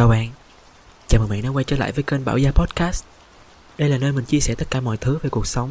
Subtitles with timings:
[0.00, 0.28] Chào bạn,
[1.08, 3.04] chào mừng bạn đã quay trở lại với kênh Bảo Gia Podcast.
[3.78, 5.70] Đây là nơi mình chia sẻ tất cả mọi thứ về cuộc sống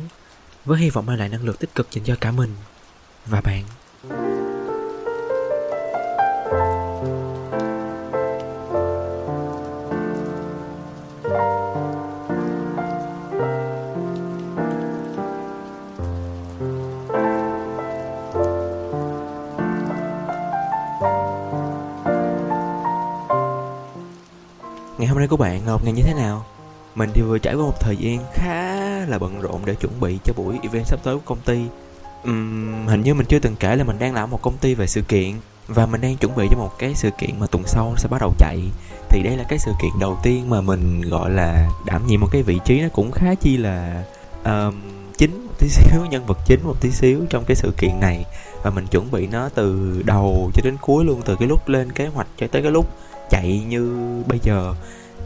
[0.66, 2.56] Với hy vọng mang lại năng lượng tích cực dành cho cả mình
[3.26, 3.64] Và bạn.
[25.40, 26.46] Bạn là một ngày như thế nào?
[26.96, 28.76] Mình thì vừa trải qua một thời gian khá
[29.06, 31.62] là bận rộn để chuẩn bị cho buổi event sắp tới của công ty.
[32.30, 34.88] Uhm, Hình như mình chưa từng kể là mình đang làm một công ty về
[34.88, 35.34] sự kiện
[35.68, 38.22] Và mình đang chuẩn bị cho một cái sự kiện mà tuần sau sẽ bắt
[38.22, 38.62] đầu chạy.
[39.10, 42.28] Thì đây là cái sự kiện đầu tiên mà mình gọi là đảm nhiệm một
[42.32, 44.04] cái vị trí nó cũng khá chi là
[44.44, 44.76] um,
[45.18, 48.26] chính một tí xíu, nhân vật chính một tí xíu trong cái sự kiện này.
[48.64, 51.92] Và mình chuẩn bị nó từ đầu cho đến cuối luôn, từ cái lúc lên
[51.92, 52.90] kế hoạch cho tới cái lúc
[53.30, 54.74] chạy như bây giờ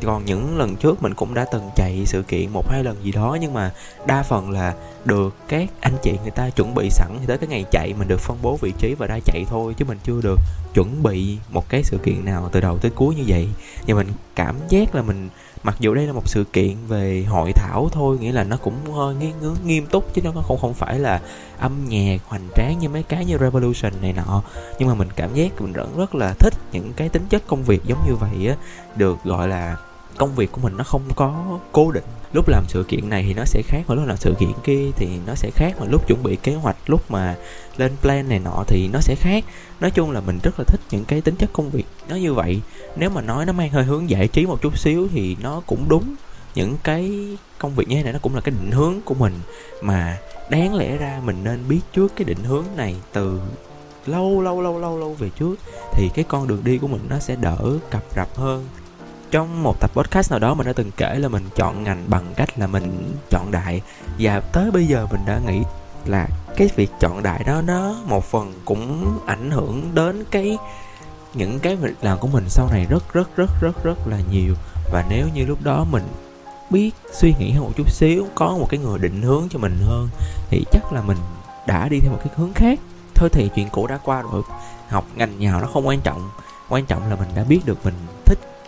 [0.04, 3.12] còn những lần trước mình cũng đã từng chạy sự kiện một hai lần gì
[3.12, 3.72] đó nhưng mà
[4.06, 4.74] đa phần là
[5.06, 8.08] được các anh chị người ta chuẩn bị sẵn thì tới cái ngày chạy mình
[8.08, 10.40] được phân bố vị trí và ra chạy thôi chứ mình chưa được
[10.74, 13.48] chuẩn bị một cái sự kiện nào từ đầu tới cuối như vậy.
[13.86, 15.30] Nhưng mình cảm giác là mình
[15.64, 18.92] mặc dù đây là một sự kiện về hội thảo thôi nghĩa là nó cũng
[18.94, 19.34] hơi nghiêm,
[19.66, 21.22] nghiêm túc chứ nó không không phải là
[21.60, 24.44] âm nhạc hoành tráng như mấy cái như revolution này nọ.
[24.80, 27.64] Nhưng mà mình cảm giác mình rất rất là thích những cái tính chất công
[27.64, 28.56] việc giống như vậy á
[28.96, 29.78] được gọi là
[30.18, 32.04] công việc của mình nó không có cố định.
[32.34, 34.92] Lúc làm sự kiện này thì nó sẽ khác mà lúc làm sự kiện kia
[34.96, 37.36] thì nó sẽ khác mà lúc chuẩn bị kế hoạch, lúc mà
[37.78, 39.44] lên plan này nọ thì nó sẽ khác.
[39.80, 42.34] Nói chung là mình rất là thích những cái tính chất công việc nó như
[42.34, 42.62] vậy.
[42.96, 45.90] Nếu mà nói nó mang hơi hướng giải trí một chút xíu thì nó cũng
[45.90, 46.16] đúng.
[46.56, 47.12] Những cái
[47.58, 49.34] công việc như thế này nó cũng là cái định hướng của mình.
[49.82, 50.18] Mà
[50.50, 53.42] đáng lẽ ra mình nên biết trước cái định hướng này từ
[54.06, 55.56] lâu lâu lâu lâu lâu về trước,
[55.94, 57.58] thì cái con đường đi của mình nó sẽ đỡ
[57.90, 58.66] cập rập hơn
[59.34, 62.34] trong một tập podcast nào đó mình đã từng kể là mình chọn ngành bằng
[62.36, 63.82] cách là mình chọn đại.
[64.20, 65.62] Và tới bây giờ mình đã nghĩ
[66.06, 66.28] là
[66.58, 70.58] cái việc chọn đại đó, nó một phần cũng ảnh hưởng đến cái,
[71.34, 74.56] những cái việc làm của mình sau này rất rất rất rất rất là nhiều.
[74.92, 76.04] Và nếu như lúc đó mình
[76.70, 79.78] biết suy nghĩ hơn một chút xíu, có một cái người định hướng cho mình
[79.86, 80.10] hơn,
[80.50, 81.18] thì chắc là mình
[81.68, 82.80] đã đi theo một cái hướng khác.
[83.16, 84.42] Thôi thì chuyện cũ đã qua rồi.
[84.90, 86.30] Học ngành nào nó không quan trọng.
[86.70, 87.94] Quan trọng là mình đã biết được mình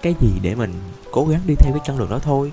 [0.05, 0.73] cái gì để mình
[1.11, 2.51] cố gắng đi theo cái con đường đó thôi.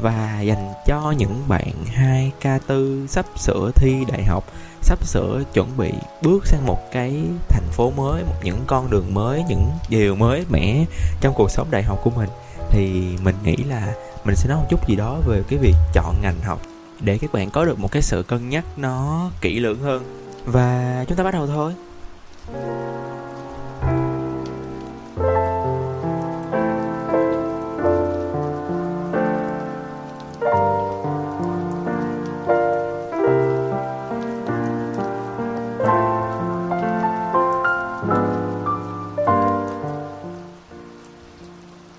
[0.00, 4.44] Và dành cho những bạn 2K4 sắp sửa thi đại học,
[4.82, 5.92] sắp sửa chuẩn bị
[6.22, 10.44] bước sang một cái thành phố mới, một những con đường mới, những điều mới
[10.50, 10.84] mẻ
[11.20, 12.28] trong cuộc sống đại học của mình,
[12.70, 13.94] thì mình nghĩ là
[14.24, 16.60] mình sẽ nói một chút gì đó về cái việc chọn ngành học
[17.00, 20.02] để các bạn có được một cái sự cân nhắc nó kỹ lưỡng hơn.
[20.44, 21.72] Và chúng ta bắt đầu thôi.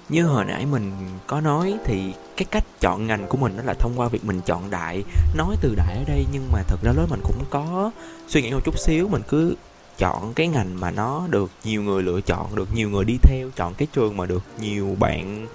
[0.09, 0.92] Như hồi nãy mình
[1.28, 4.42] có nói thì cái cách chọn ngành của mình đó là thông qua việc mình
[4.46, 5.03] chọn đại,
[5.36, 7.92] nói từ đại ở đây, nhưng mà thật ra lớp mình cũng có
[8.28, 9.56] suy nghĩ một chút xíu, mình cứ
[9.97, 13.50] chọn cái ngành mà nó được nhiều người lựa chọn, được nhiều người đi theo,
[13.56, 15.47] chọn cái trường mà được nhiều bạn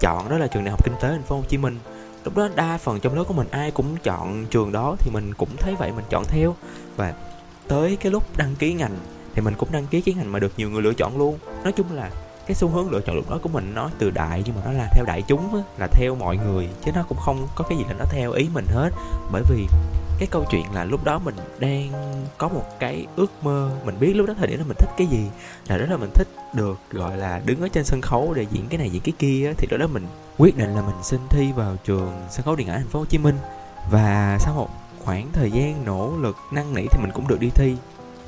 [0.00, 1.78] chọn, đó là trường đại học kinh tế thành phố hồ chí minh.
[2.24, 5.34] Lúc đó đa phần trong lớp của mình ai cũng chọn trường đó thì mình
[5.34, 6.56] cũng thấy vậy, mình chọn theo.
[6.96, 7.14] Và
[7.68, 8.96] tới cái lúc đăng ký ngành
[9.34, 11.38] thì mình cũng đăng ký cái ngành mà được nhiều người lựa chọn luôn.
[11.64, 12.10] Nói chung là
[12.46, 14.72] cái xu hướng lựa chọn lúc đó của mình nó từ đại nhưng mà nó
[14.72, 17.78] là theo đại chúng á, là theo mọi người chứ nó cũng không có cái
[17.78, 18.90] gì là nó theo ý mình hết.
[19.32, 19.66] Bởi vì
[20.18, 21.92] cái câu chuyện là lúc đó mình đang
[22.38, 25.06] có một cái ước mơ mình biết lúc đó thời điểm là mình thích cái
[25.06, 25.24] gì
[25.68, 28.68] là đó là mình thích được gọi là đứng ở trên sân khấu để diễn
[28.68, 30.06] cái này diễn cái kia thì lúc đó mình
[30.38, 33.04] quyết định là mình xin thi vào trường sân khấu điện ảnh thành phố Hồ
[33.04, 33.36] Chí Minh.
[33.90, 34.68] Và sau một
[35.04, 37.76] khoảng thời gian nỗ lực năn nỉ thì mình cũng được đi thi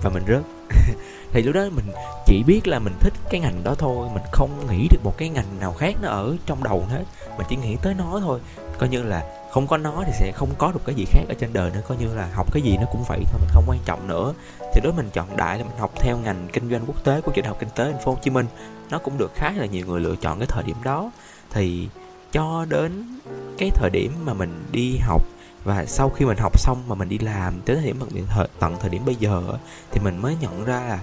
[0.02, 0.42] và mình rớt.
[1.32, 1.84] Thì lúc đó mình
[2.26, 5.28] chỉ biết là mình thích cái ngành đó thôi, mình không nghĩ được một cái
[5.28, 7.04] ngành nào khác nó ở trong đầu hết.
[7.38, 8.40] Mình chỉ nghĩ tới nó thôi.
[8.78, 9.22] Coi như là
[9.52, 11.80] không có nó thì sẽ không có được cái gì khác ở trên đời nữa.
[11.88, 14.34] Coi như là học cái gì nó cũng vậy thôi, mình không quan trọng nữa.
[14.74, 17.32] Thì đối mình chọn đại là mình học theo ngành kinh doanh quốc tế của
[17.32, 18.46] trường đại học kinh tế thành phố Hồ Chí Minh.
[18.90, 21.10] Nó cũng được khá là nhiều người lựa chọn cái thời điểm đó.
[21.50, 21.88] Thì
[22.32, 23.18] cho đến
[23.58, 25.22] cái thời điểm mà mình đi học
[25.64, 28.76] và sau khi mình học xong mà mình đi làm tới thời điểm thời, tận
[28.80, 29.42] thời điểm bây giờ
[29.90, 31.00] thì mình mới nhận ra là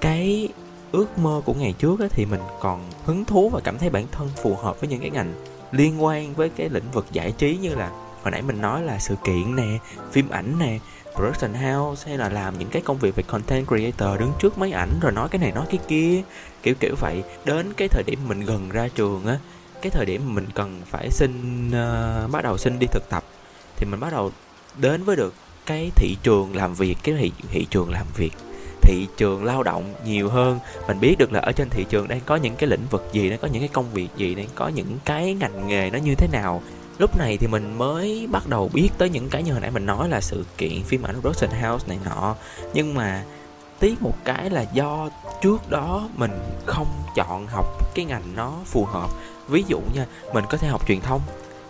[0.00, 0.48] cái
[0.92, 4.28] ước mơ của ngày trước thì mình còn hứng thú và cảm thấy bản thân
[4.42, 5.32] phù hợp với những cái ngành
[5.72, 7.90] liên quan với cái lĩnh vực giải trí như là
[8.22, 9.78] hồi nãy mình nói là sự kiện nè
[10.12, 10.78] phim ảnh nè
[11.14, 14.72] production house hay là làm những cái công việc về content creator đứng trước máy
[14.72, 16.22] ảnh rồi nói cái này nói cái kia
[16.62, 17.22] kiểu kiểu vậy.
[17.44, 19.38] Đến cái thời điểm mình gần ra trường á
[19.82, 23.24] cái thời điểm mình cần phải xin uh, bắt đầu xin đi thực tập
[23.78, 24.30] thì mình bắt đầu
[24.76, 25.34] đến với được
[25.66, 28.32] cái thị trường làm việc cái thị, thị trường làm việc.
[28.82, 30.58] Thị trường lao động nhiều hơn.
[30.88, 33.30] Mình biết được là ở trên thị trường đang có những cái lĩnh vực gì
[33.30, 36.14] đang có những cái công việc gì đang có những cái ngành nghề nó như
[36.14, 36.62] thế nào.
[36.98, 39.86] Lúc này thì mình mới bắt đầu biết tới những cái như hồi nãy mình
[39.86, 42.34] nói là sự kiện phim ảnh Russian house này nọ.
[42.74, 43.24] Nhưng mà
[43.78, 45.08] tiếc một cái là do
[45.42, 46.30] trước đó mình
[46.66, 49.10] không chọn học cái ngành nó phù hợp.
[49.48, 51.20] Ví dụ nha mình có thể học truyền thông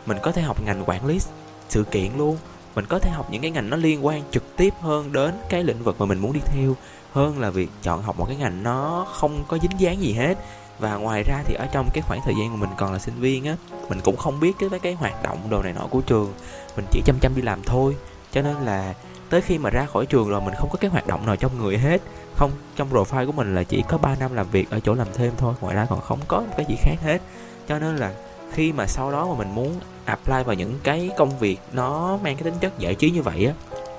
[0.06, 1.18] mình có thể học ngành quản lý
[1.68, 2.36] sự kiện luôn.
[2.74, 5.64] Mình có thể học những cái ngành nó liên quan trực tiếp hơn đến cái
[5.64, 6.76] lĩnh vực mà mình muốn đi theo,
[7.12, 10.38] hơn là việc chọn học một cái ngành nó không có dính dáng gì hết.
[10.78, 13.14] Và ngoài ra thì ở trong cái khoảng thời gian mà mình còn là sinh
[13.20, 13.56] viên á,
[13.88, 16.32] mình cũng không biết cái cái hoạt động đồ này nọ của trường.
[16.76, 17.96] Mình chỉ chăm chăm đi làm thôi.
[18.32, 18.94] Cho nên là
[19.30, 21.58] tới khi mà ra khỏi trường rồi mình không có cái hoạt động nào trong
[21.58, 22.00] người hết.
[22.36, 25.06] Không, trong profile của mình là chỉ có 3 năm làm việc ở chỗ làm
[25.14, 27.22] thêm thôi, ngoài ra còn không có cái gì khác hết.
[27.68, 28.12] Cho nên là
[28.52, 32.36] khi mà sau đó mà mình muốn apply vào những cái công việc nó mang
[32.36, 33.52] cái tính chất giải trí như vậy á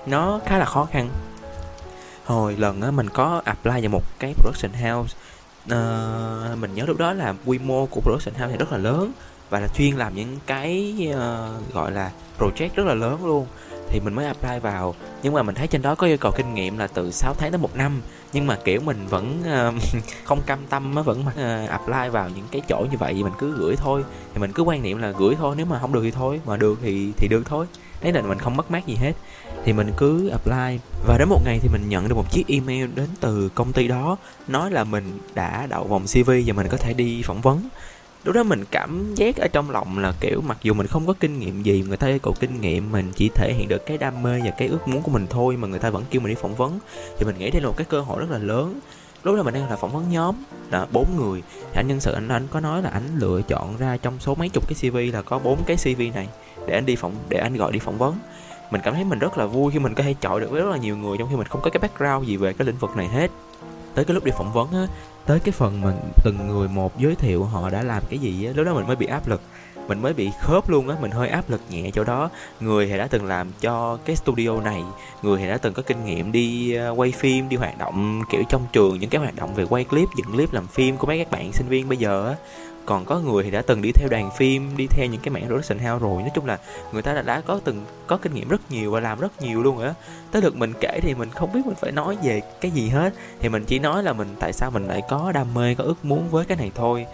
[0.06, 1.10] nó khá là khó khăn.
[2.26, 5.18] Hồi lần á mình có apply vào một cái production house
[5.66, 9.12] uh, mình nhớ lúc đó là quy mô của production house thì rất là lớn
[9.50, 13.46] và là chuyên làm những cái uh, gọi là project rất là lớn luôn
[13.90, 14.96] thì mình mới apply vào.
[15.24, 17.52] Nhưng mà mình thấy trên đó có yêu cầu kinh nghiệm là từ 6 tháng
[17.52, 18.02] đến một năm.
[18.34, 22.46] Nhưng mà kiểu mình vẫn uh, không cam tâm á vẫn uh, apply vào những
[22.52, 24.04] cái chỗ như vậy thì mình cứ gửi thôi.
[24.34, 26.58] Thì mình cứ quan niệm là gửi thôi nếu mà không được thì thôi mà
[26.58, 27.66] được thì thì được thôi.
[28.02, 29.14] Đấy là mình không mất mát gì hết.
[29.66, 30.80] Thì mình cứ apply.
[31.08, 33.88] Và đến một ngày thì mình nhận được một chiếc email đến từ công ty
[33.88, 37.70] đó nói là mình đã đậu vòng cv và mình có thể đi phỏng vấn
[38.24, 41.14] lúc đó mình cảm giác ở trong lòng là, kiểu, mặc dù mình không có
[41.20, 43.98] kinh nghiệm gì, người ta yêu cầu kinh nghiệm, mình chỉ thể hiện được cái
[43.98, 46.30] đam mê và cái ước muốn của mình thôi mà người ta vẫn kêu mình
[46.30, 46.80] đi phỏng vấn.
[47.18, 48.80] Thì mình nghĩ đây là một cái cơ hội rất là lớn.
[49.24, 50.36] Lúc đó mình đang là phỏng vấn nhóm
[50.72, 51.42] là bốn người.
[51.62, 54.36] Thì anh nhân sự anh anh có nói là anh lựa chọn ra trong số
[54.36, 56.28] mấy chục cái cv là có bốn cái cv này
[56.68, 58.16] để anh đi phỏng, để anh gọi đi phỏng vấn.
[58.72, 60.70] Mình cảm thấy mình rất là vui khi mình có thể chọi được với rất
[60.70, 62.96] là nhiều người trong khi mình không có cái background gì về cái lĩnh vực
[62.96, 63.32] này hết
[63.96, 64.88] tới cái lúc đi phỏng vấn á.
[65.26, 65.94] Tới cái phần mà
[66.24, 68.96] từng người một giới thiệu họ đã làm cái gì á, lúc đó mình mới
[68.96, 69.42] bị áp lực.
[69.88, 72.30] Mình mới bị khớp luôn á, mình hơi áp lực nhẹ chỗ đó.
[72.60, 74.84] Người thì đã từng làm cho cái studio này,
[75.22, 78.44] người thì đã từng có kinh nghiệm đi ờ, quay phim, đi hoạt động, kiểu,
[78.50, 81.18] trong trường, những cái hoạt động về quay clip, dựng clip, làm phim của mấy
[81.18, 82.36] các bạn sinh viên bây giờ á
[82.90, 85.48] còn có người thì đã từng đi theo đoàn phim đi theo những cái mảng
[85.48, 86.22] production house rồi.
[86.22, 86.60] Nói chung là
[86.92, 89.64] người ta đã, đã có từng có kinh nghiệm rất nhiều và làm rất nhiều
[89.64, 89.94] luôn rồi á.
[90.32, 93.14] Tới lượt mình kể thì mình không biết mình phải nói về cái gì hết.
[93.40, 96.06] Thì mình chỉ nói là mình tại sao mình lại có đam mê có ước
[96.06, 97.06] muốn với cái này thôi.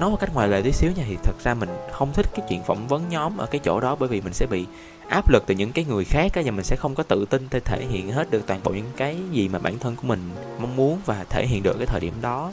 [0.00, 2.46] Nói một cách ngoài lời tí xíu nha thì thật ra mình không thích cái
[2.48, 4.66] chuyện phỏng vấn nhóm ở cái chỗ đó bởi vì mình sẽ bị
[5.08, 7.48] áp lực từ những cái người khác á và mình sẽ không có tự tin
[7.50, 10.20] để thể hiện hết được toàn bộ những cái gì mà bản thân của mình
[10.58, 12.52] mong muốn và thể hiện được cái thời điểm đó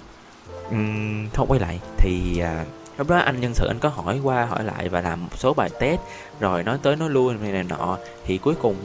[0.70, 1.80] uhm, không quay lại.
[1.98, 2.66] Thì à,
[2.98, 5.54] lúc đó anh nhân sự anh có hỏi qua hỏi lại và làm một số
[5.54, 6.00] bài test
[6.40, 7.98] rồi nói tới nói lui này này nọ.
[8.26, 8.76] Thì cuối cùng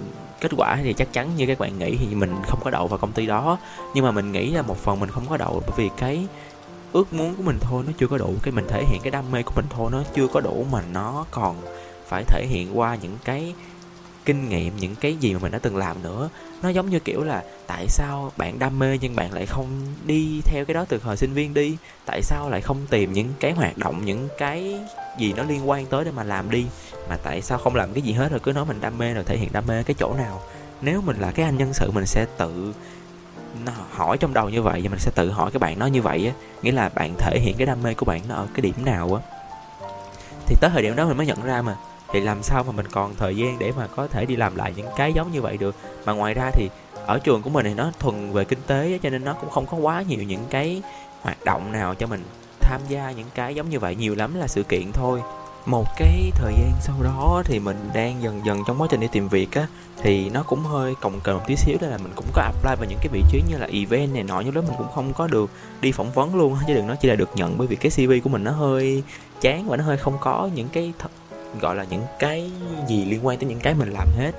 [0.41, 2.99] kết quả thì chắc chắn như các bạn nghĩ thì mình không có đậu vào
[2.99, 3.59] công ty đó.
[3.95, 6.27] Nhưng mà mình nghĩ là một phần mình không có đậu bởi vì cái
[6.93, 8.35] ước muốn của mình thôi nó chưa có đủ.
[8.43, 10.83] Cái mình thể hiện cái đam mê của mình thôi nó chưa có đủ mà
[10.93, 11.57] nó còn
[12.09, 13.55] phải thể hiện qua những cái
[14.29, 16.29] kinh nghiệm những cái gì mà mình đã từng làm nữa.
[16.63, 19.67] Nó giống như kiểu là, tại sao bạn đam mê nhưng bạn lại không
[20.07, 21.77] đi theo cái đó từ thời sinh viên đi?
[22.07, 24.81] Tại sao lại không tìm những cái hoạt động, những cái
[25.19, 26.67] gì nó liên quan tới để mà làm đi?
[27.09, 29.25] Mà tại sao không làm cái gì hết rồi cứ nói mình đam mê rồi
[29.25, 30.43] thể hiện đam mê cái chỗ nào?
[30.81, 32.73] Nếu mình là cái anh nhân sự, mình sẽ tự
[33.91, 36.27] hỏi trong đầu như vậy và mình sẽ tự hỏi các bạn nó như vậy
[36.27, 36.33] á.
[36.63, 39.15] Nghĩa là bạn thể hiện cái đam mê của bạn nó ở cái điểm nào
[39.15, 39.23] á.
[40.47, 41.77] Thì tới thời điểm đó mình mới nhận ra mà
[42.13, 44.73] thì làm sao mà mình còn thời gian để mà có thể đi làm lại
[44.77, 45.77] những cái giống như vậy được?
[46.07, 46.69] Mà ngoài ra thì
[47.07, 49.67] ở trường của mình thì nó thuần về kinh tế cho nên nó cũng không
[49.67, 50.83] có quá nhiều những cái
[51.23, 52.25] hoạt động nào cho mình
[52.61, 53.95] tham gia những cái giống như vậy.
[53.97, 55.23] Nhiều lắm là sự kiện thôi.
[55.67, 59.09] Một cái thời gian sau đó thì mình đang dần dần trong quá trình đi
[59.13, 59.67] tìm việc á,
[60.03, 62.75] thì nó cũng hơi cồng kềnh một tí xíu đó là mình cũng có apply
[62.77, 65.13] vào những cái vị trí như là event này nọ nhưng đó mình cũng không
[65.13, 65.51] có được
[65.81, 68.13] đi phỏng vấn luôn chứ đừng nói chỉ là được nhận bởi vì cái cv
[68.25, 69.03] của mình nó hơi
[69.41, 71.09] chán và nó hơi không có những cái th-
[71.61, 72.51] gọi là những cái
[72.89, 74.33] gì liên quan tới những cái mình làm hết.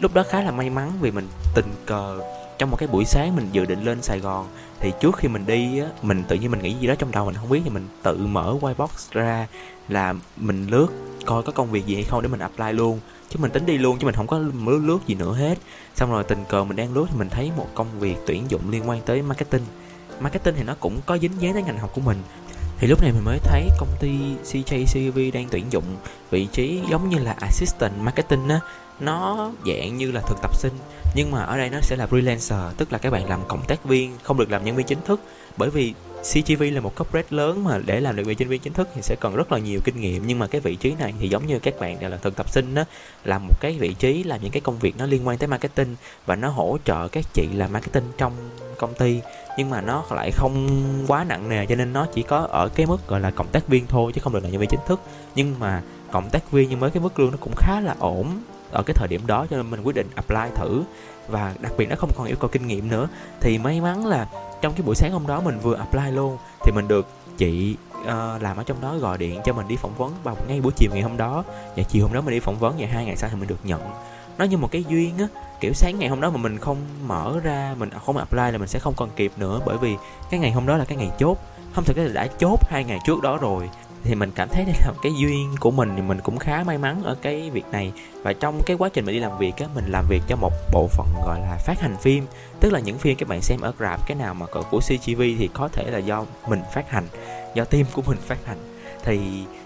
[0.00, 2.20] Lúc đó khá là may mắn vì mình tình cờ
[2.58, 4.46] trong một cái buổi sáng mình dự định lên Sài Gòn.
[4.80, 7.24] Thì trước khi mình đi á, mình tự nhiên mình nghĩ gì đó trong đầu
[7.24, 9.46] mình không biết thì mình tự mở whitebox ra
[9.88, 10.86] là mình lướt
[11.26, 13.00] coi có công việc gì hay không để mình apply luôn.
[13.28, 15.58] Chứ mình tính đi luôn chứ mình không có lướt lướt gì nữa hết.
[15.94, 18.70] Xong rồi tình cờ mình đang lướt thì mình thấy một công việc tuyển dụng
[18.70, 19.62] liên quan tới marketing.
[20.20, 22.16] Marketing thì nó cũng có dính dáng tới ngành học của mình
[22.82, 24.10] thì lúc này mình mới thấy công ty
[24.44, 25.84] CJCV đang tuyển dụng
[26.30, 28.60] vị trí giống như là assistant marketing á.
[29.00, 30.72] Nó dạng như là thực tập sinh,
[31.14, 33.84] nhưng mà ở đây nó sẽ là freelancer, tức là các bạn làm cộng tác
[33.84, 35.20] viên, không được làm nhân viên chính thức.
[35.56, 38.72] Bởi vì CGV là một corporate lớn mà để làm được vị nhân viên chính
[38.72, 40.26] thức thì sẽ cần rất là nhiều kinh nghiệm.
[40.26, 42.50] Nhưng mà cái vị trí này thì giống như các bạn đều là thực tập
[42.50, 42.84] sinh đó
[43.24, 45.96] là một cái vị trí, làm những cái công việc nó liên quan tới marketing
[46.26, 48.32] và nó hỗ trợ các chị làm marketing trong
[48.78, 49.20] công ty
[49.58, 50.68] nhưng mà nó lại không
[51.08, 53.68] quá nặng nề cho nên nó chỉ có ở cái mức gọi là cộng tác
[53.68, 55.00] viên thôi chứ không được là nhân viên chính thức.
[55.34, 55.82] Nhưng mà
[56.12, 58.26] cộng tác viên nhưng với cái mức lương nó cũng khá là ổn
[58.70, 60.82] ở cái thời điểm đó cho nên mình quyết định apply thử.
[61.28, 63.08] Và đặc biệt nó không còn yêu cầu kinh nghiệm nữa.
[63.40, 64.26] Thì may mắn là
[64.62, 68.42] trong cái buổi sáng hôm đó mình vừa apply luôn thì mình được chị uh,
[68.42, 70.90] làm ở trong đó gọi điện cho mình đi phỏng vấn vào ngay buổi chiều
[70.92, 71.44] ngày hôm đó.
[71.76, 73.58] Và chiều hôm đó mình đi phỏng vấn và hai ngày sau thì mình được
[73.64, 73.80] nhận
[74.38, 75.26] nó như một cái duyên á.
[75.60, 78.68] Kiểu sáng ngày hôm đó mà mình không mở ra, mình không apply là mình
[78.68, 79.96] sẽ không còn kịp nữa, bởi vì
[80.30, 81.38] cái ngày hôm đó là cái ngày chốt.
[81.74, 83.70] Không, thực là đã chốt hai ngày trước đó rồi.
[84.04, 86.64] Thì mình cảm thấy đây là một cái duyên của mình thì mình cũng khá
[86.66, 87.92] may mắn ở cái việc này.
[88.22, 90.52] Và trong cái quá trình mình đi làm việc á, mình làm việc cho một
[90.72, 92.26] bộ phận, gọi là, phát hành phim.
[92.60, 95.20] Tức là những phim các bạn xem ở rạp, cái nào mà cỡ của CGV
[95.38, 97.04] thì có thể là do mình phát hành,
[97.54, 98.58] do team của mình phát hành.
[99.04, 99.20] Thì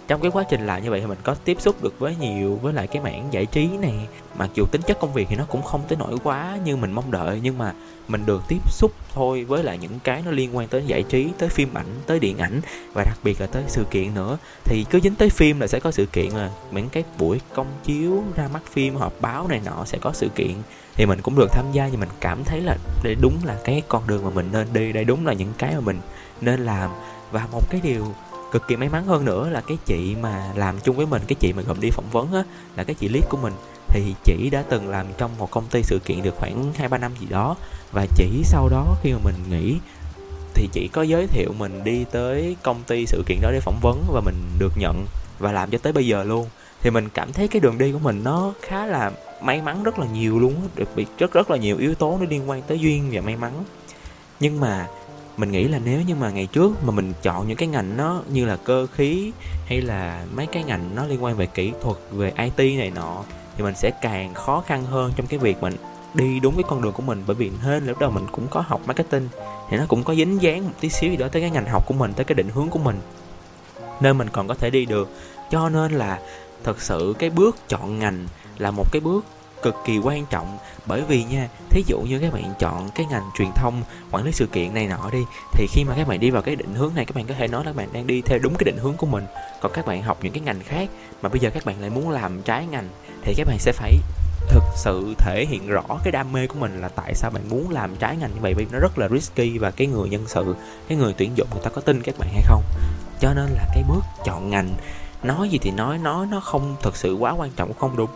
[0.08, 2.58] trong cái quá trình làm như vậy thì mình có tiếp xúc được với nhiều,
[2.62, 3.94] với lại cái mảng giải trí này
[4.38, 6.92] mặc dù tính chất công việc thì nó cũng không tới nổi quá như mình
[6.92, 7.72] mong đợi, nhưng mà
[8.08, 11.28] mình được tiếp xúc thôi với lại những cái nó liên quan tới giải trí,
[11.38, 12.60] tới phim ảnh, tới điện ảnh,
[12.94, 14.38] và đặc biệt là tới sự kiện nữa.
[14.64, 17.66] Thì cứ dính tới phim là sẽ có sự kiện là những cái buổi công
[17.84, 20.52] chiếu, ra mắt phim, họp báo này nọ sẽ có sự kiện.
[20.94, 23.82] Thì mình cũng được tham gia nhưng mình cảm thấy là đây đúng là cái
[23.88, 26.00] con đường mà mình nên đi, đây đúng là những cái mà mình
[26.40, 26.90] nên làm.
[27.30, 28.14] Và một cái điều
[28.52, 31.36] cực kỳ may mắn hơn nữa là cái chị mà làm chung với mình, cái
[31.40, 32.42] chị mà gồm đi phỏng vấn á,
[32.76, 33.52] là cái chị lead của mình.
[33.88, 36.98] Thì chị đã từng làm trong một công ty sự kiện được khoảng hai, ba
[36.98, 37.56] năm gì đó.
[37.92, 39.76] Và chỉ sau đó khi mà mình nghỉ,
[40.54, 43.78] thì chị có giới thiệu mình đi tới công ty sự kiện đó để phỏng
[43.82, 45.06] vấn và mình được nhận
[45.38, 46.48] và làm cho tới bây giờ luôn.
[46.80, 49.12] Thì mình cảm thấy cái đường đi của mình nó khá là
[49.42, 52.26] may mắn, rất là nhiều luôn đặc biệt rất rất là nhiều yếu tố nó
[52.30, 53.52] liên quan tới duyên và may mắn.
[54.40, 54.88] Nhưng mà
[55.36, 58.22] mình nghĩ là nếu như mà ngày trước mà mình chọn những cái ngành nó
[58.28, 59.32] như là cơ khí
[59.66, 63.22] hay là mấy cái ngành nó liên quan về kỹ thuật, về IT này nọ,
[63.56, 65.76] thì mình sẽ càng khó khăn hơn trong cái việc mình
[66.14, 67.22] đi đúng cái con đường của mình.
[67.26, 69.28] Bởi vì hên, lúc đầu mình cũng có học marketing
[69.70, 71.86] thì nó cũng có dính dáng một tí xíu gì đó tới cái ngành học
[71.86, 73.00] của mình, tới cái định hướng của mình.
[74.00, 75.10] Nên mình còn có thể đi được.
[75.50, 76.20] Cho nên là
[76.64, 78.26] thật sự cái bước chọn ngành
[78.58, 79.24] là một cái bước
[79.62, 80.58] cực kỳ quan trọng.
[80.86, 84.32] Bởi vì nha, thí dụ như các bạn chọn cái ngành truyền thông, quản lý
[84.32, 86.94] sự kiện này nọ đi, thì khi mà các bạn đi vào cái định hướng
[86.94, 88.78] này, các bạn có thể nói là các bạn đang đi theo đúng cái định
[88.78, 89.24] hướng của mình.
[89.60, 90.88] Còn các bạn học những cái ngành khác
[91.22, 92.88] mà bây giờ các bạn lại muốn làm trái ngành,
[93.22, 93.96] thì các bạn sẽ phải
[94.48, 97.70] thực sự thể hiện rõ cái đam mê của mình là tại sao bạn muốn
[97.70, 100.56] làm trái ngành như vậy vì nó rất là risky và cái người nhân sự,
[100.88, 102.62] cái người tuyển dụng người ta có tin các bạn hay không.
[103.20, 104.68] Cho nên là cái bước chọn ngành,
[105.22, 108.10] nói gì thì nói nói nó không thực sự quá quan trọng, không đúng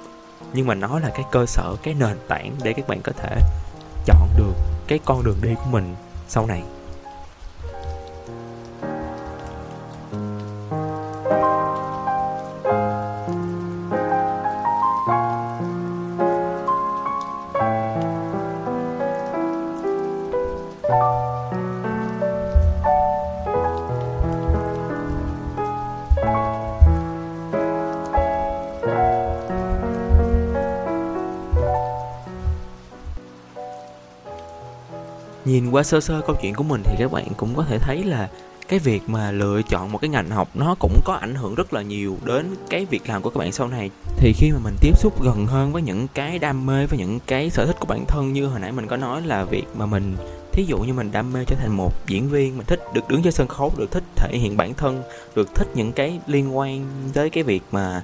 [0.52, 3.40] nhưng mà nó là cái cơ sở, cái nền tảng để các bạn có thể
[4.06, 4.54] chọn được
[4.86, 5.94] cái con đường đi của mình
[6.28, 6.62] sau này.
[35.70, 38.04] Nhìn qua sơ sơ câu chuyện của mình thì các bạn cũng có thể thấy
[38.04, 38.28] là
[38.68, 41.72] cái việc mà lựa chọn một cái ngành học nó cũng có ảnh hưởng rất
[41.72, 43.90] là nhiều đến cái việc làm của các bạn sau này.
[44.16, 47.18] Thì khi mà mình tiếp xúc gần hơn với những cái đam mê, với những
[47.26, 49.86] cái sở thích của bản thân như hồi nãy mình có nói là việc mà
[49.86, 50.16] mình,
[50.52, 53.22] thí dụ như mình đam mê trở thành một diễn viên, mình thích được đứng
[53.22, 55.02] trên sân khấu, được thích thể hiện bản thân,
[55.34, 58.02] được thích những cái liên quan tới cái việc mà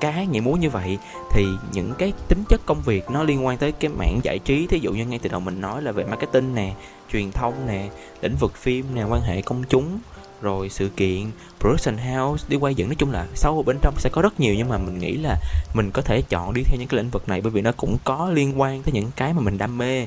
[0.00, 0.98] cái nhảy múa như vậy
[1.32, 4.66] thì những cái tính chất công việc nó liên quan tới cái mảng giải trí.
[4.66, 6.72] Thí dụ như ngay từ đầu mình nói là về marketing nè,
[7.12, 7.88] truyền thông nè,
[8.22, 9.98] lĩnh vực phim nè, quan hệ công chúng,
[10.42, 12.88] rồi sự kiện, production house, đi quay dựng.
[12.88, 15.16] Nói chung là sâu ở bên trong sẽ có rất nhiều, nhưng mà mình nghĩ
[15.16, 15.36] là
[15.74, 17.96] mình có thể chọn đi theo những cái lĩnh vực này bởi vì nó cũng
[18.04, 20.06] có liên quan tới những cái mà mình đam mê.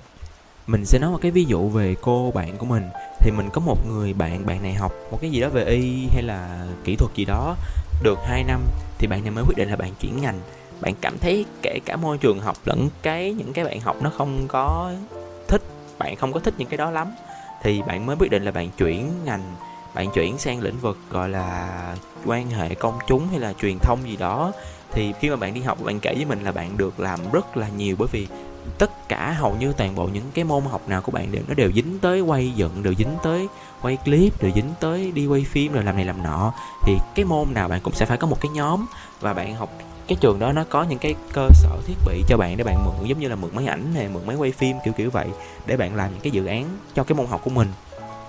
[0.67, 2.89] Mình sẽ nói một cái ví dụ về cô bạn của mình.
[3.19, 6.07] Thì mình có một người bạn bạn này học một cái gì đó về y
[6.13, 7.55] hay là kỹ thuật gì đó
[8.03, 8.61] được 2 năm
[8.99, 10.39] thì bạn này mới quyết định là bạn chuyển ngành.
[10.81, 14.09] Bạn cảm thấy kể cả môi trường học lẫn cái những cái bạn học nó
[14.17, 14.91] không có
[15.47, 15.61] thích,
[15.97, 17.11] bạn không có thích những cái đó lắm,
[17.61, 19.55] thì bạn mới quyết định là bạn chuyển ngành.
[19.93, 23.99] Bạn chuyển sang lĩnh vực gọi là quan hệ công chúng hay là truyền thông
[24.09, 24.51] gì đó.
[24.91, 27.57] Thì khi mà bạn đi học, bạn kể với mình là bạn được làm rất
[27.57, 28.27] là nhiều bởi vì
[28.77, 31.53] tất cả hầu như toàn bộ những cái môn học nào của bạn đều, nó
[31.53, 33.47] đều dính tới quay dựng, đều dính tới
[33.81, 36.53] quay clip, đều dính tới đi quay phim rồi làm này làm nọ.
[36.85, 38.85] Thì cái môn nào bạn cũng sẽ phải có một cái nhóm
[39.19, 39.69] và bạn học,
[40.07, 42.85] cái trường đó nó có những cái cơ sở thiết bị cho bạn để bạn
[42.85, 45.27] mượn, giống như là mượn máy ảnh này mượn máy quay phim kiểu kiểu vậy
[45.65, 47.67] để bạn làm những cái dự án cho cái môn học của mình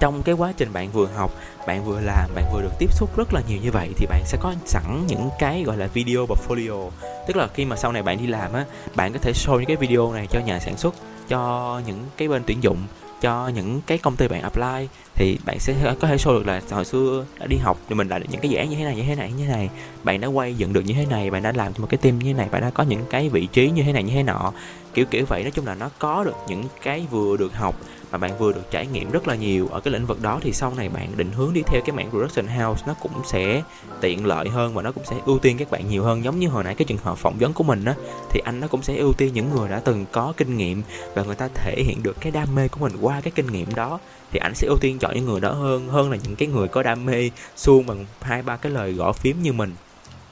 [0.00, 1.30] trong cái quá trình bạn vừa học,
[1.66, 4.23] bạn vừa làm, bạn vừa được tiếp xúc rất là nhiều như vậy thì bạn
[4.25, 6.90] sẽ có sẵn những cái, gọi là, video portfolio.
[7.26, 8.64] Tức là khi mà sau này bạn đi làm á,
[8.95, 10.95] bạn có thể show những cái video này cho nhà sản xuất,
[11.28, 12.78] cho những cái bên tuyển dụng,
[13.21, 16.61] cho những cái công ty bạn apply thì bạn sẽ có thể show được là
[16.71, 18.85] hồi xưa đã đi học thì mình đã được những cái dự án như thế
[18.85, 19.69] này, như thế này, như thế này.
[20.02, 22.19] Bạn đã quay dựng được như thế này, bạn đã làm cho một cái team
[22.19, 24.23] như thế này, bạn đã có những cái vị trí như thế này, như thế
[24.23, 24.52] nọ.
[24.95, 27.75] Kiểu kiểu vậy, nói chung là nó có được những cái vừa được học
[28.12, 29.68] mà bạn vừa được trải nghiệm rất là nhiều.
[29.70, 32.10] Ở cái lĩnh vực đó thì sau này bạn định hướng đi theo cái mảng
[32.10, 33.62] production house, nó cũng sẽ
[34.00, 36.24] tiện lợi hơn và nó cũng sẽ ưu tiên các bạn nhiều hơn.
[36.24, 37.94] Giống như hồi nãy cái trường hợp phỏng vấn của mình á,
[38.30, 40.82] thì anh nó cũng sẽ ưu tiên những người đã từng có kinh nghiệm
[41.14, 43.74] và người ta thể hiện được cái đam mê của mình qua cái kinh nghiệm
[43.74, 43.98] đó.
[44.32, 46.68] Thì anh sẽ ưu tiên chọn những người đó hơn hơn là những cái người
[46.68, 49.74] có đam mê suông bằng hai, ba cái lời gõ phím như mình.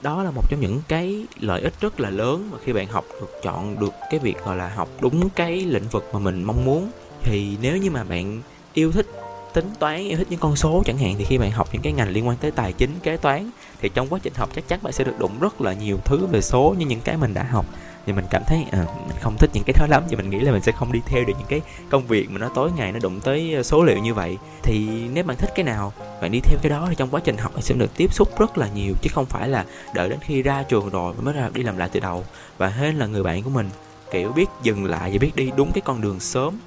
[0.02, 3.04] Đó là một trong những cái lợi ích rất là lớn mà khi bạn học
[3.20, 6.64] được chọn được cái việc, gọi là, học đúng cái lĩnh vực mà mình mong
[6.64, 6.90] muốn
[7.23, 8.43] thì nếu như mà bạn
[8.75, 9.07] yêu thích
[9.55, 11.93] tính toán yêu thích những con số chẳng hạn thì khi bạn học những cái
[11.93, 14.79] ngành liên quan tới tài chính kế toán thì trong quá trình học chắc chắn
[14.83, 17.43] bạn sẽ được đụng rất là nhiều thứ về số như những cái mình đã
[17.43, 17.67] học.
[18.07, 20.39] Thì mình cảm thấy à, mình không thích những cái đó lắm thì mình nghĩ
[20.39, 21.61] là mình sẽ không đi theo được những cái
[21.91, 24.37] công việc mà nó tối ngày nó đụng tới ờ, số liệu như vậy.
[24.63, 27.37] Thì nếu bạn thích cái nào bạn đi theo cái đó thì trong quá trình
[27.37, 30.19] học bạn sẽ được tiếp xúc rất là nhiều chứ không phải là đợi đến
[30.23, 32.25] khi ra trường rồi mới ra đi làm lại từ đầu.
[32.59, 33.71] Và hên là người bạn của mình
[34.11, 36.59] kiểu biết dừng lại và biết đi đúng cái con đường sớm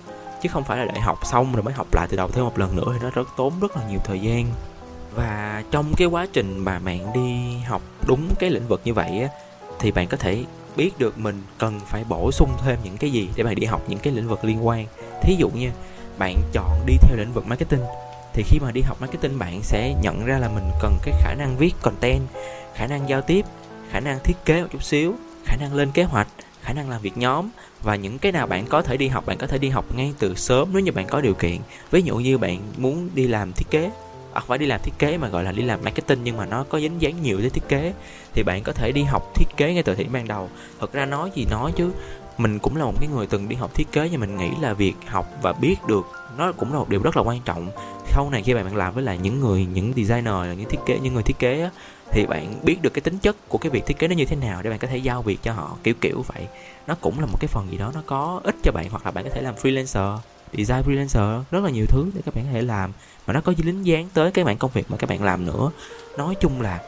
[0.41, 2.59] chứ không phải là đợi học xong rồi mới học lại từ đầu thêm một
[2.59, 4.45] lần nữa thì nó rất tốn rất là nhiều thời gian.
[5.15, 9.21] Và trong cái quá trình mà bạn đi học đúng cái lĩnh vực như vậy
[9.21, 9.29] á,
[9.79, 10.43] thì bạn có thể
[10.75, 13.81] biết được mình cần phải bổ sung thêm những cái gì để bạn đi học
[13.87, 14.85] những cái lĩnh vực liên quan.
[15.21, 15.71] Thí dụ như
[16.17, 17.83] bạn chọn đi theo lĩnh vực marketing,
[18.33, 21.33] thì khi mà đi học marketing bạn sẽ nhận ra là mình cần cái khả
[21.33, 22.21] năng viết content,
[22.75, 23.45] khả năng giao tiếp,
[23.91, 25.13] khả năng thiết kế một chút xíu,
[25.45, 26.27] khả năng lên kế hoạch
[26.71, 27.49] khả năng làm việc nhóm
[27.83, 30.13] và những cái nào bạn có thể đi học bạn có thể đi học ngay
[30.19, 31.57] từ sớm nếu như bạn có điều kiện.
[31.91, 33.83] Ví dụ như bạn muốn đi làm thiết kế
[34.33, 36.45] à, không phải đi làm thiết kế mà gọi là đi làm marketing nhưng mà
[36.45, 37.93] nó có dính dáng nhiều tới thiết kế
[38.33, 40.49] thì bạn có thể đi học thiết kế ngay từ thời điểm ban đầu.
[40.79, 41.91] Thật ra nói gì nói chứ
[42.37, 44.73] mình cũng là một cái người từng đi học thiết kế nhưng mình nghĩ là
[44.73, 46.05] việc học và biết được
[46.37, 47.69] nó cũng là một điều rất là quan trọng
[48.13, 51.13] sau này khi bạn làm với lại những người những designer những thiết kế những
[51.13, 51.69] người thiết kế á,
[52.11, 54.35] thì bạn biết được cái tính chất của cái việc thiết kế nó như thế
[54.35, 56.47] nào để bạn có thể giao việc cho họ kiểu kiểu vậy.
[56.87, 59.11] Nó cũng là một cái phần gì đó nó có ích cho bạn hoặc là
[59.11, 60.17] bạn có thể làm freelancer
[60.53, 62.91] design freelancer rất là nhiều thứ để các bạn có thể làm.
[63.27, 65.71] Mà nó có dính dáng tới cái mảng công việc mà các bạn làm nữa.
[66.17, 66.79] Nói chung là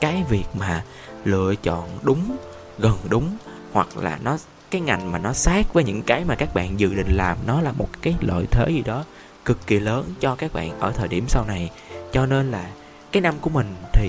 [0.00, 0.84] cái việc mà
[1.24, 2.36] lựa chọn đúng
[2.78, 3.36] gần đúng
[3.72, 4.38] hoặc là nó
[4.70, 7.60] cái ngành mà nó sát với những cái mà các bạn dự định làm nó
[7.60, 9.04] là một cái lợi thế gì đó
[9.44, 11.70] cực kỳ lớn cho các bạn ở thời điểm sau này.
[12.12, 12.70] Cho nên là
[13.12, 14.08] cái năm của mình thì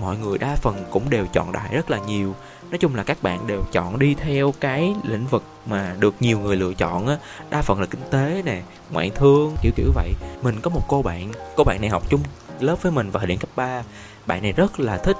[0.00, 2.34] mọi người đa phần cũng đều chọn đại rất là nhiều.
[2.70, 6.38] Nói chung là các bạn đều chọn đi theo cái lĩnh vực mà được nhiều
[6.38, 7.16] người lựa chọn á,
[7.50, 10.12] đa phần là kinh tế nè, ngoại thương, kiểu kiểu vậy.
[10.42, 12.20] Mình có một cô bạn cô bạn này học chung
[12.60, 13.82] lớp với mình vào thời điểm cấp 3
[14.26, 15.16] bạn này rất là thích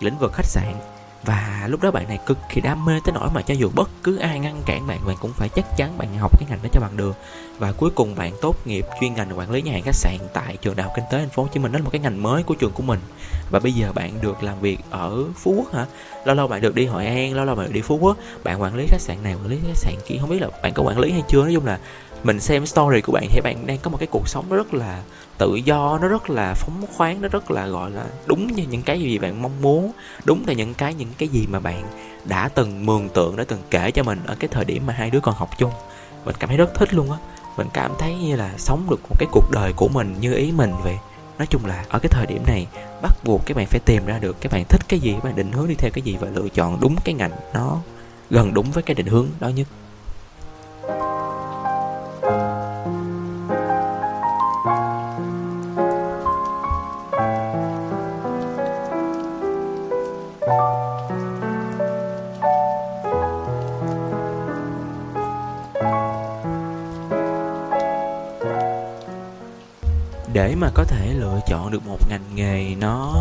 [0.00, 0.74] lĩnh vực khách sạn
[1.24, 3.90] và lúc đó bạn này cực kỳ đam mê tới nỗi mà cho dù bất
[4.02, 6.68] cứ ai ngăn cản bạn bạn cũng phải chắc chắn bạn học cái ngành đó
[6.72, 7.16] cho bằng được.
[7.58, 10.56] Và cuối cùng bạn tốt nghiệp chuyên ngành quản lý nhà hàng khách sạn tại
[10.56, 11.72] trường đại học kinh tế thành phố Hồ Chí Minh.
[11.72, 13.00] Đó là một cái ngành mới của trường của mình.
[13.50, 15.86] Và bây giờ bạn được làm việc ở Phú Quốc hả?
[16.24, 18.16] Lâu lâu bạn được đi Hội An, lâu lâu bạn được đi Phú Quốc.
[18.44, 20.16] Bạn quản lý khách sạn này quản lý khách sạn kia?
[20.20, 21.42] Không biết là bạn có quản lý hay chưa?
[21.42, 21.78] Nói chung là
[22.24, 25.02] mình xem story của bạn thì bạn đang có một cái cuộc sống rất là
[25.38, 28.82] tự do, nó rất là phóng khoáng, nó rất là, gọi là, đúng như những
[28.82, 29.92] cái gì bạn mong muốn,
[30.24, 31.84] đúng là những cái những cái gì mà bạn
[32.24, 35.10] đã từng mường tượng, đã từng kể cho mình ở cái thời điểm mà hai
[35.10, 35.70] đứa còn học chung.
[36.24, 37.18] Mình cảm thấy rất thích luôn á.
[37.56, 40.52] Mình cảm thấy như là sống được một cái cuộc đời của mình như ý
[40.52, 40.98] mình vậy.
[41.38, 42.66] Nói chung là ở cái thời điểm này,
[43.02, 45.36] bắt buộc các bạn phải tìm ra được các bạn thích cái gì các bạn
[45.36, 47.78] định hướng đi theo cái gì và lựa chọn đúng cái ngành nó
[48.30, 49.66] gần đúng với cái định hướng đó nhất.
[70.36, 73.14] Để mà có thể lựa chọn được một ngành nghề nó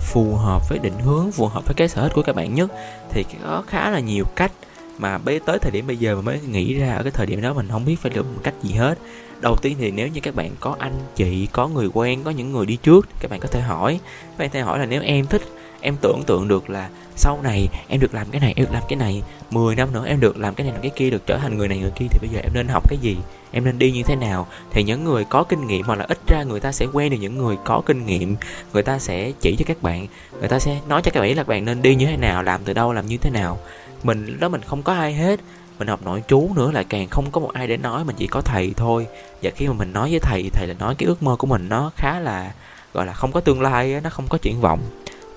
[0.00, 2.70] phù hợp với định hướng, phù hợp với cái sở thích của các bạn nhất,
[3.10, 4.52] thì có khá là nhiều cách
[4.98, 7.40] mà bây tới thời điểm bây giờ mà mới nghĩ ra ở cái thời điểm
[7.40, 8.98] đó mình không biết phải lựa một cách gì hết.
[9.40, 12.52] Đầu tiên thì nếu như các bạn có anh chị, có người quen, có những
[12.52, 14.00] người đi trước, các bạn có thể hỏi.
[14.22, 15.42] Các bạn có thể hỏi là nếu em thích
[15.82, 18.82] em tưởng tượng được là sau này em được làm cái này, em được làm
[18.88, 21.38] cái này 10 năm nữa em được làm cái này, làm cái kia, được trở
[21.38, 23.16] thành người này người kia, thì bây giờ em nên học cái gì?
[23.52, 24.46] Em nên đi như thế nào?
[24.70, 27.18] Thì những người có kinh nghiệm hoặc là ít ra người ta sẽ quen được
[27.20, 28.36] những người có kinh nghiệm,
[28.72, 30.06] người ta sẽ chỉ cho các bạn,
[30.40, 32.42] người ta sẽ nói cho các bạn là các bạn nên đi như thế nào,
[32.42, 33.58] làm từ đâu, làm như thế nào.
[34.02, 35.40] Mình đó mình không có ai hết,
[35.78, 38.26] mình học nội chú nữa lại càng không có một ai để nói, mình chỉ
[38.26, 39.06] có thầy thôi.
[39.42, 41.68] Và khi mà mình nói với thầy thầy là nói cái ước mơ của mình
[41.68, 42.52] nó khá là,
[42.94, 44.80] gọi là không có tương lai nó không có triển vọng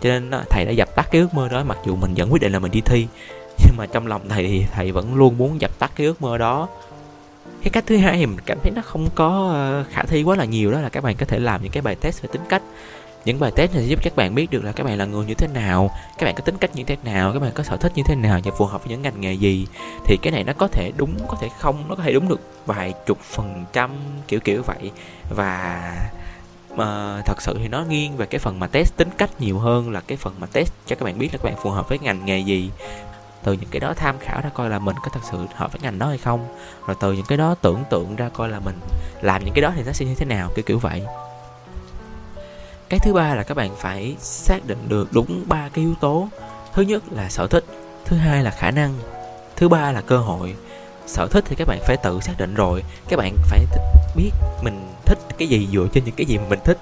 [0.06, 2.41] cho nên thầy đã dập tắt cái ước mơ đó, mặc dù mình vẫn quyết
[2.41, 3.08] định là mình đi thi.
[3.58, 6.38] Nhưng mà trong lòng thầy thì thầy vẫn luôn muốn dập tắt cái ước mơ
[6.38, 6.68] đó.
[7.62, 10.36] Cái cách thứ hai thì mình cảm thấy nó không có ờ, khả thi quá
[10.36, 12.41] là nhiều đó, là các bạn có thể làm những cái bài test về tính
[12.50, 12.62] cách.
[13.26, 15.26] Những bài test này sẽ giúp các bạn biết được là các bạn là người
[15.26, 17.78] như thế nào, các bạn có tính cách như thế nào, các bạn có sở
[17.78, 19.68] thích như thế nào và phù hợp với những ngành nghề gì.
[20.06, 22.39] Thì cái này nó có thể đúng, có thể không, nó có thể đúng được
[22.65, 23.91] vài chục phần trăm,
[24.28, 24.91] kiểu kiểu vậy.
[25.30, 25.82] Và
[26.78, 29.92] mà thật sự thì nó nghiêng về cái phần mà test tính cách nhiều hơn
[29.92, 32.00] là cái phần mà test cho các bạn biết là các bạn phù hợp với
[32.00, 32.72] ngành nghề gì.
[33.44, 35.80] Từ những cái đó tham khảo ra coi là mình có thật sự hợp với
[35.82, 36.48] ngành đó hay không.
[36.88, 38.80] Rồi từ những cái đó tưởng tượng ra coi là mình
[39.22, 41.04] làm những cái đó thì nó sẽ như thế nào, kiểu kiểu vậy.
[42.90, 46.28] Cái thứ ba là các bạn phải xác định được đúng ba cái yếu tố.
[46.74, 47.66] Thứ nhất là sở thích,
[48.06, 48.94] thứ hai là khả năng,
[49.56, 50.56] thứ ba là cơ hội.
[51.08, 53.66] Sở thích thì các bạn phải tự xác định rồi, các bạn phải
[54.16, 54.32] biết
[54.64, 56.78] mình thích cái gì dựa trên những cái gì mà mình thích.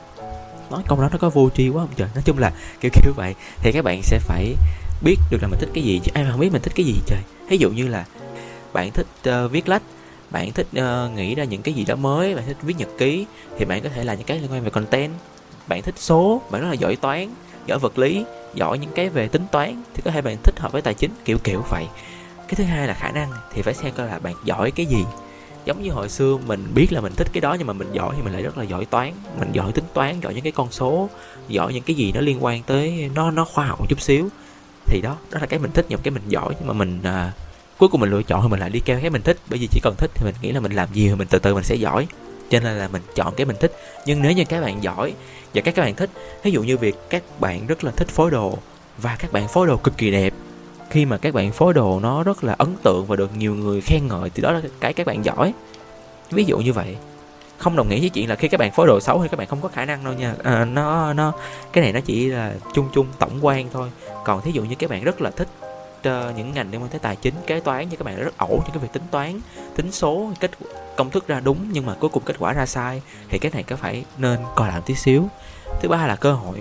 [0.71, 2.07] Nói câu đó nó có vô tri quá không trời.
[2.15, 3.35] Nói chung là kiểu kiểu vậy.
[3.61, 4.55] Thì các bạn sẽ phải
[5.01, 6.11] biết được là mình thích cái gì chứ.
[6.15, 7.19] Ai mà không biết mình thích cái gì trời.
[7.49, 8.05] Ví dụ như là
[8.73, 9.81] bạn thích uh, viết lách
[10.29, 13.25] bạn thích uh, nghĩ ra những cái gì đó mới bạn thích viết nhật ký
[13.57, 15.11] thì bạn có thể là những cái liên quan về content.
[15.67, 17.29] Bạn thích số bạn rất là giỏi toán
[17.65, 20.71] giỏi vật lý giỏi những cái về tính toán thì có thể bạn thích hợp
[20.71, 21.85] với tài chính kiểu kiểu vậy.
[22.37, 25.05] Cái thứ hai là khả năng thì phải xem coi là bạn giỏi cái gì
[25.65, 28.13] giống như hồi xưa mình biết là mình thích cái đó nhưng mà mình giỏi
[28.17, 29.13] thì mình lại rất là giỏi toán.
[29.39, 31.09] Mình giỏi tính toán giỏi những cái con số
[31.47, 34.29] giỏi những cái gì nó liên quan tới nó nó khoa học một chút xíu.
[34.85, 36.53] Thì đó đó là cái mình thích nhập cái mình giỏi.
[36.59, 37.31] Nhưng mà mình à,
[37.77, 39.37] cuối cùng mình lựa chọn thì mình lại đi theo cái mình thích.
[39.49, 41.39] Bởi vì chỉ cần thích thì mình nghĩ là mình làm gì thì mình từ
[41.39, 42.07] từ mình sẽ giỏi.
[42.49, 43.77] Cho nên là mình chọn cái mình thích.
[44.05, 45.13] Nhưng nếu như các bạn giỏi
[45.53, 46.09] và các các bạn thích
[46.43, 48.57] ví dụ như việc các bạn rất là thích phối đồ
[48.97, 50.33] và các bạn phối đồ cực kỳ đẹp
[50.93, 53.81] khi mà các bạn phối đồ nó rất là ấn tượng và được nhiều người
[53.81, 55.53] khen ngợi thì đó là cái các bạn giỏi.
[56.31, 56.95] Ví dụ như vậy.
[57.57, 59.47] Không đồng nghĩa với chuyện là khi các bạn phối đồ xấu thì các bạn
[59.47, 60.35] không có khả năng đâu nha.
[60.43, 61.33] À, nó nó
[61.73, 63.89] cái này nó chỉ là chung chung tổng quan thôi.
[64.25, 65.47] Còn thí dụ như các bạn rất là thích
[65.99, 68.61] uh, những ngành liên quan tới tài chính kế toán như các bạn rất ẩu
[68.65, 69.39] trong cái việc tính toán
[69.75, 70.51] tính số kết
[70.95, 73.63] công thức ra đúng nhưng mà cuối cùng kết quả ra sai thì cái này
[73.63, 75.27] có phải nên coi lại tí xíu.
[75.81, 76.57] Thứ ba là cơ hội.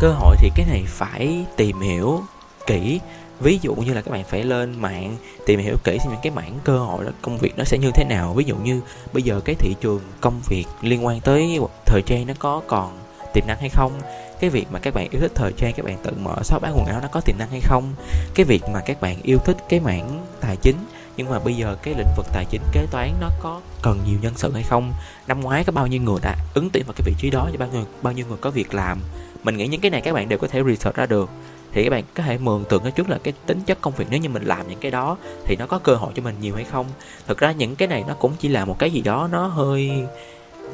[0.00, 2.22] Cơ hội thì cái này phải tìm hiểu
[2.68, 3.00] kỹ.
[3.40, 6.32] Ví dụ như là các bạn phải lên mạng, tìm hiểu kỹ xem những cái
[6.32, 8.34] mảng cơ hội đó, công việc nó sẽ như thế nào.
[8.34, 8.80] Ví dụ như
[9.12, 12.98] bây giờ cái thị trường công việc liên quan tới thời trang nó có còn
[13.34, 13.92] tiềm năng hay không?
[14.40, 16.72] Cái việc mà các bạn yêu thích thời trang, các bạn tự mở shop bán
[16.76, 17.94] quần áo nó có tiềm năng hay không?
[18.34, 20.76] Cái việc mà các bạn yêu thích cái mảng tài chính,
[21.16, 24.18] nhưng mà bây giờ cái lĩnh vực tài chính kế toán nó có cần nhiều
[24.22, 24.92] nhân sự hay không?
[25.26, 27.58] Năm ngoái có bao nhiêu người đã ứng tuyển vào cái vị trí đó và
[27.58, 29.00] bao nhiêu bao nhiêu người có việc làm?
[29.42, 31.30] Mình nghĩ những cái này các bạn đều có thể research ra được
[31.72, 34.06] thì các bạn có thể mường tượng cái trước là cái tính chất công việc
[34.10, 36.54] nếu như mình làm những cái đó thì nó có cơ hội cho mình nhiều
[36.54, 36.86] hay không.
[37.26, 39.90] Thực ra những cái này nó cũng chỉ là một cái gì đó nó hơi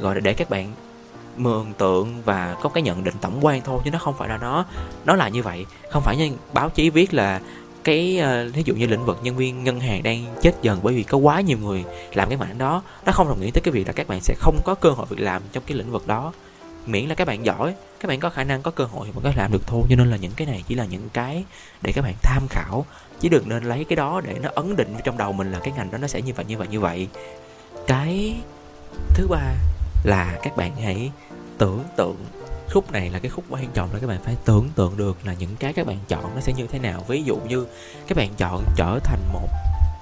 [0.01, 0.73] gọi là để các bạn
[1.37, 4.37] mường tượng và có cái nhận định tổng quan thôi chứ nó không phải là
[4.37, 4.65] nó
[5.05, 5.67] nó là như vậy.
[5.91, 7.41] Không phải như báo chí viết là
[7.85, 10.81] cái ờ, uh, ví dụ như lĩnh vực nhân viên ngân hàng đang chết dần
[10.83, 13.61] bởi vì có quá nhiều người làm cái mảng đó nó không đồng nghĩa tới
[13.65, 15.91] cái việc là các bạn sẽ không có cơ hội việc làm trong cái lĩnh
[15.91, 16.33] vực đó
[16.87, 19.25] miễn là các bạn giỏi, các bạn có khả năng, có cơ hội thì bạn
[19.25, 19.83] có làm được thôi.
[19.91, 21.45] Cho nên là những cái này chỉ là những cái
[21.83, 22.87] để các bạn tham khảo,
[23.21, 25.73] chứ đừng nên lấy cái đó để nó ấn định trong đầu mình là cái
[25.77, 27.09] ngành đó nó sẽ như vậy như vậy như vậy.
[27.87, 28.37] Cái
[29.15, 29.55] thứ ba
[30.05, 31.11] là các bạn hãy
[31.59, 32.17] tưởng tượng,
[32.73, 35.35] khúc này là cái khúc quan trọng là các bạn phải tưởng tượng được là
[35.35, 37.05] những cái các bạn chọn nó sẽ như thế nào.
[37.09, 37.67] Ví dụ như
[38.07, 39.49] các bạn chọn trở thành một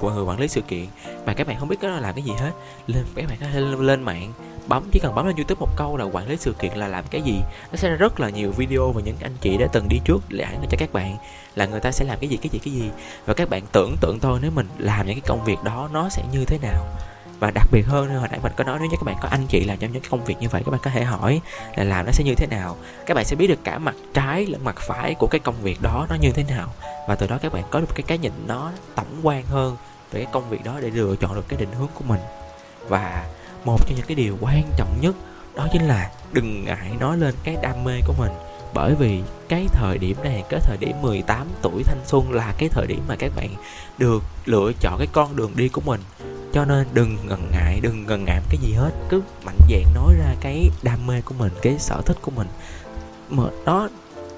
[0.03, 0.87] của người quản lý sự kiện.
[1.27, 2.53] Mà các bạn không biết cái đó làm cái gì hết.
[2.87, 4.33] Lên, các bạn có thể lên mạng,
[4.67, 7.05] bấm, chỉ cần bấm lên youtube một câu là quản lý sự kiện là làm
[7.11, 7.41] cái gì.
[7.71, 10.23] Nó sẽ ra rất là nhiều video và những anh chị đã từng đi trước
[10.29, 11.17] để ảnh cho các bạn
[11.55, 12.91] là người ta sẽ làm cái gì cái gì cái gì.
[13.27, 16.09] Và các bạn tưởng tượng thôi, nếu mình làm những cái công việc đó, nó
[16.09, 16.85] sẽ như thế nào.
[17.41, 19.47] Và đặc biệt hơn hồi nãy mình có nói, nếu như các bạn có anh
[19.49, 21.41] chị làm trong những công việc như vậy, các bạn có thể hỏi
[21.77, 22.77] là làm nó sẽ như thế nào.
[23.07, 25.83] Các bạn sẽ biết được cả mặt trái lẫn mặt phải của cái công việc
[25.83, 26.69] đó nó như thế nào.
[27.09, 29.77] Và từ đó các bạn có được cái cái nhìn nó tổng quan hơn
[30.13, 32.21] về cái công việc đó để lựa chọn được cái định hướng của mình.
[32.89, 33.27] Và
[33.65, 35.15] một trong những cái điều quan trọng nhất
[35.55, 38.33] đó chính là đừng ngại nói lên cái đam mê của mình.
[38.75, 42.69] Bởi vì cái thời điểm này, cái thời điểm 18 tuổi thanh xuân là cái
[42.69, 43.49] thời điểm mà các bạn
[43.99, 46.01] được lựa chọn cái con đường đi của mình.
[46.53, 48.91] Cho nên đừng ngần ngại, đừng ngần ngại cái gì hết.
[49.09, 52.47] Cứ mạnh dạn nói ra cái đam mê của mình, cái sở thích của mình.
[53.31, 53.89] Mà đó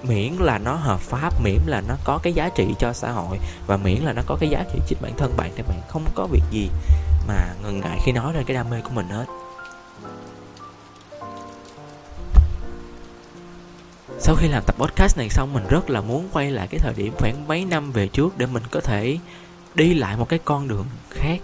[0.08, 3.38] miễn là nó hợp pháp, miễn là nó có cái giá trị cho xã hội
[3.66, 6.04] và miễn là nó có cái giá trị chính bản thân bạn, thì bạn không
[6.14, 6.68] có việc gì
[7.28, 9.24] mà ngần ngại khi nói ra cái đam mê của mình hết.
[14.18, 16.94] Sau khi làm tập podcast này xong, mình rất là muốn quay lại cái thời
[16.96, 19.18] điểm khoảng mấy năm về trước để mình có thể
[19.74, 21.40] đi lại một cái con đường khác.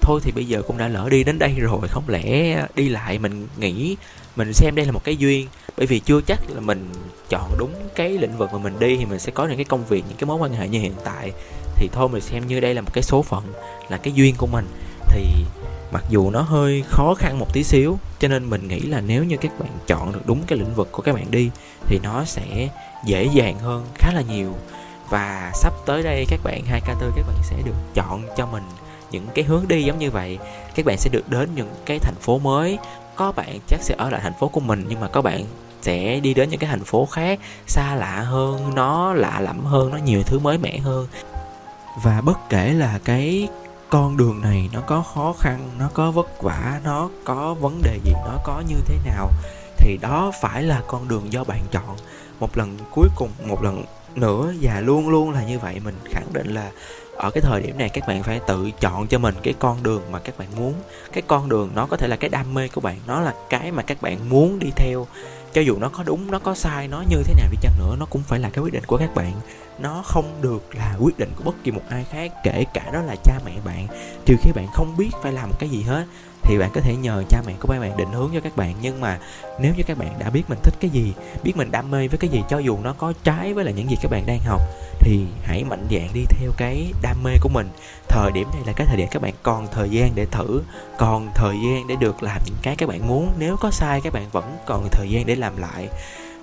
[0.00, 3.18] Thôi thì bây giờ cũng đã lỡ đi đến đây rồi, không lẽ đi lại
[3.18, 3.96] mình nghĩ
[4.36, 5.48] mình xem đây là một cái duyên.
[5.76, 6.92] Bởi vì chưa chắc là mình
[7.28, 9.84] chọn đúng cái lĩnh vực mà mình đi thì mình sẽ có những cái công
[9.84, 11.32] việc, những cái mối quan hệ như hiện tại.
[11.76, 13.44] Thì thôi mình xem như đây là một cái số phận,
[13.88, 14.66] là cái duyên của mình.
[15.08, 15.24] Thì
[15.92, 19.24] mặc dù nó hơi khó khăn một tí xíu, cho nên mình nghĩ là nếu
[19.24, 21.50] như các bạn chọn được đúng cái lĩnh vực của các bạn đi,
[21.86, 22.68] thì nó sẽ
[23.04, 24.54] dễ dàng hơn khá là nhiều.
[25.10, 28.46] Và sắp tới đây các bạn, hai k tư, các bạn sẽ được chọn cho
[28.46, 28.62] mình
[29.10, 30.38] những cái hướng đi giống như vậy.
[30.74, 32.78] Các bạn sẽ được đến những cái thành phố mới.
[33.16, 35.44] Có bạn chắc sẽ ở lại thành phố của mình, nhưng mà có bạn
[35.82, 39.90] sẽ đi đến những cái thành phố khác, xa lạ hơn, nó lạ lẫm hơn,
[39.90, 41.06] nó nhiều thứ mới mẻ hơn.
[42.02, 43.48] Và bất kể là cái
[43.88, 47.98] con đường này nó có khó khăn, nó có vất vả, nó có vấn đề
[48.04, 49.30] gì, nó có như thế nào,
[49.76, 51.96] thì đó phải là con đường do bạn chọn.
[52.40, 56.32] Một lần cuối cùng, một lần nữa và luôn luôn là như vậy, mình khẳng
[56.32, 56.70] định là
[57.16, 60.02] ở cái thời điểm này các bạn phải tự chọn cho mình cái con đường
[60.10, 60.74] mà các bạn muốn.
[61.12, 63.72] Cái con đường nó có thể là cái đam mê của bạn, nó là cái
[63.72, 65.06] mà các bạn muốn đi theo
[65.52, 67.96] cho dù nó có đúng, nó có sai, nó như thế nào đi chăng nữa,
[67.98, 69.32] nó cũng phải là cái quyết định của các bạn.
[69.78, 73.02] Nó không được là quyết định của bất kỳ một ai khác, kể cả đó
[73.02, 73.86] là cha mẹ bạn.
[74.24, 76.04] Trừ khi bạn không biết phải làm cái gì hết
[76.42, 78.74] thì bạn có thể nhờ cha mẹ của bạn định hướng cho các bạn.
[78.80, 79.18] Nhưng mà
[79.60, 82.18] nếu như các bạn đã biết mình thích cái gì, biết mình đam mê với
[82.18, 84.60] cái gì, cho dù nó có trái với là những gì các bạn đang học,
[85.00, 87.68] thì hãy mạnh dạn đi theo cái đam mê của mình.
[88.08, 90.62] Thời điểm này là cái thời điểm các bạn còn thời gian để thử,
[90.98, 93.32] còn thời gian để được làm những cái các bạn muốn.
[93.38, 95.88] Nếu có sai, các bạn vẫn còn thời gian để làm lại.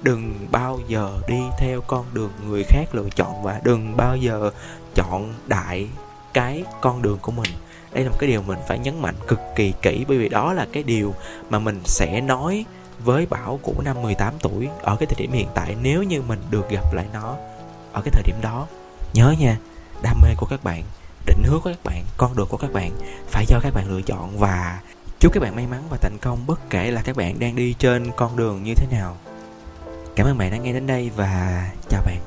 [0.01, 4.51] Đừng bao giờ đi theo con đường người khác lựa chọn và đừng bao giờ
[4.95, 5.87] chọn đại
[6.33, 7.51] cái con đường của mình
[7.95, 10.53] đây là một cái điều mình phải nhấn mạnh cực kỳ kỹ, bởi vì đó
[10.53, 11.15] là cái điều
[11.49, 12.65] mà mình sẽ nói
[13.03, 16.39] với Bảo của năm 18 tuổi ở cái thời điểm hiện tại, nếu như mình
[16.49, 17.35] được gặp lại nó
[17.93, 18.67] ở cái thời điểm đó.
[19.13, 19.57] Nhớ nha,
[20.01, 20.83] đam mê của các bạn,
[21.25, 22.91] định hướng của các bạn, con đường của các bạn
[23.27, 24.37] phải do các bạn lựa chọn.
[24.37, 24.79] Và
[25.19, 27.75] chúc các bạn may mắn và thành công, bất kể là các bạn đang đi
[27.79, 29.17] trên con đường như thế nào.
[30.15, 32.17] Cảm ơn bạn đã nghe đến đây và chào bạn.